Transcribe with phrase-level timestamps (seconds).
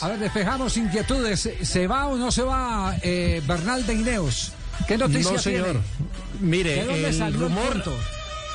[0.00, 1.48] A ver, despejamos inquietudes.
[1.62, 4.52] ¿Se va o no se va eh, Bernal de Ineos?
[4.86, 5.64] ¿Qué noticia no, señor.
[5.64, 5.80] tiene?
[6.40, 7.82] Mire, ¿De dónde el salió rumor,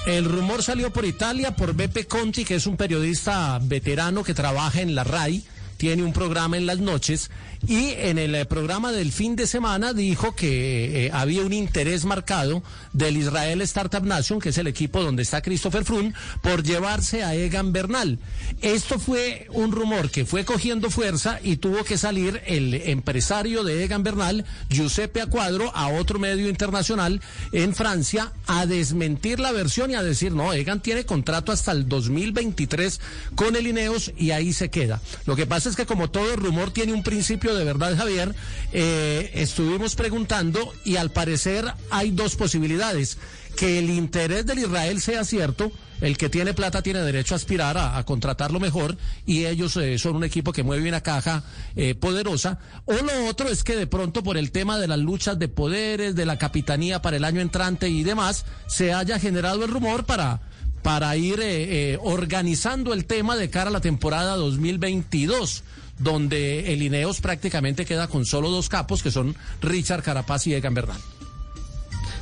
[0.08, 4.82] el rumor salió por Italia por Beppe Conti, que es un periodista veterano que trabaja
[4.82, 5.44] en la RAI,
[5.78, 7.30] tiene un programa en las noches
[7.66, 12.06] y en el eh, programa del fin de semana dijo que eh, había un interés
[12.06, 12.62] marcado
[12.94, 17.34] del Israel Startup Nation, que es el equipo donde está Christopher Froome, por llevarse a
[17.36, 18.20] Egan Bernal.
[18.62, 23.84] Esto fue un rumor que fue cogiendo fuerza y tuvo que salir el empresario de
[23.84, 29.96] Egan Bernal, Giuseppe Acuadro, a otro medio internacional en Francia a desmentir la versión y
[29.96, 33.00] a decir, no, Egan tiene contrato hasta el 2023
[33.36, 35.02] con el Ineos y ahí se queda.
[35.26, 38.34] Lo que pasa es que como todo rumor tiene un principio de verdad, Javier,
[38.74, 43.18] eh, estuvimos preguntando y al parecer hay dos posibilidades.
[43.56, 47.76] Que el interés del Israel sea cierto, el que tiene plata tiene derecho a aspirar
[47.78, 51.44] a, contratarlo mejor y ellos eh, son un equipo que mueve una caja
[51.76, 52.60] eh, poderosa.
[52.86, 56.16] O lo otro es que de pronto por el tema de las luchas de poderes,
[56.16, 60.42] de la capitanía para el año entrante y demás, se haya generado el rumor para
[60.84, 65.64] para ir eh, eh, organizando el tema de cara a la temporada 2022,
[66.00, 70.74] donde el Ineos prácticamente queda con solo dos capos, que son Richard Carapaz y Egan
[70.74, 71.00] Bernal.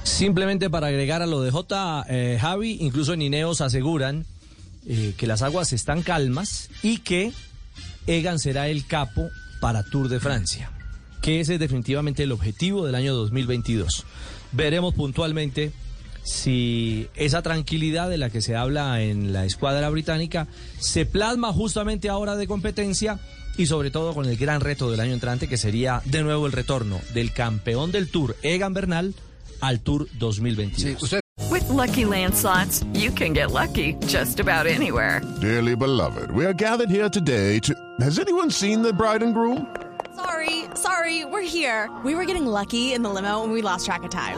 [0.04, 2.06] Simplemente para agregar a lo de J.
[2.10, 4.26] eh, Javi, incluso en Ineos aseguran
[5.18, 7.34] que las aguas están calmas y que
[8.06, 10.70] Egan será el capo para Tour de Francia,
[11.24, 14.06] que ese es definitivamente el objetivo del año 2022.
[14.52, 15.72] Veremos puntualmente
[16.26, 20.48] si esa tranquilidad de la que se habla en la escuadra británica
[20.80, 23.20] se plasma justamente ahora de competencia
[23.58, 26.52] y sobre todo con el gran reto del año entrante que sería de nuevo el
[26.52, 29.14] retorno del campeón del Tour Egan Bernal
[29.62, 31.22] al Tour 2022.
[31.52, 35.22] With Lucky Land slots, you can get lucky just about anywhere.
[35.42, 37.74] Dearly beloved, we are gathered here today to.
[38.02, 39.68] Has anyone seen the bride and groom?
[40.16, 41.90] Sorry, sorry, we're here.
[42.04, 44.38] We were getting lucky in the limo and we lost track of time.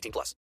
[0.00, 0.34] 18 plus.